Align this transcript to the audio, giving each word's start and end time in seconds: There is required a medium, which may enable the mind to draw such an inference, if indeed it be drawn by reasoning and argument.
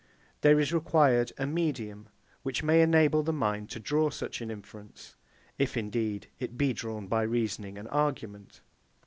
There 0.41 0.59
is 0.59 0.73
required 0.73 1.31
a 1.37 1.45
medium, 1.45 2.09
which 2.41 2.63
may 2.63 2.81
enable 2.81 3.21
the 3.21 3.31
mind 3.31 3.69
to 3.69 3.79
draw 3.79 4.09
such 4.09 4.41
an 4.41 4.49
inference, 4.49 5.15
if 5.59 5.77
indeed 5.77 6.25
it 6.39 6.57
be 6.57 6.73
drawn 6.73 7.05
by 7.05 7.21
reasoning 7.21 7.77
and 7.77 7.87
argument. 7.89 8.61